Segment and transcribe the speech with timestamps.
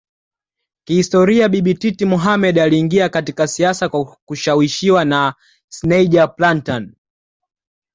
[0.85, 5.33] Kihistoria Bibi Titi Mohammed aliingia katika siasa kwa kushawishiwa na
[5.69, 6.95] Schneider Plantan